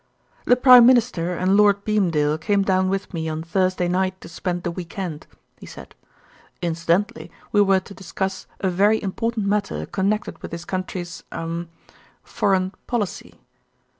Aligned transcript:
"The 0.45 0.55
Prime 0.55 0.87
Minister 0.87 1.35
and 1.37 1.55
Lord 1.55 1.85
Beamdale 1.85 2.39
came 2.39 2.63
down 2.63 2.89
with 2.89 3.13
me 3.13 3.29
on 3.29 3.43
Thursday 3.43 3.87
night 3.87 4.19
to 4.21 4.27
spend 4.29 4.63
the 4.63 4.71
weekend," 4.71 5.27
he 5.59 5.67
said. 5.67 5.93
"Incidentally 6.59 7.29
we 7.51 7.61
were 7.61 7.81
to 7.81 7.93
discuss 7.93 8.47
a 8.61 8.69
very 8.71 8.99
important 8.99 9.45
matter 9.45 9.85
connected 9.85 10.41
with 10.41 10.49
this 10.49 10.65
country's 10.65 11.21
er 11.31 11.67
foreign 12.23 12.71
policy." 12.87 13.41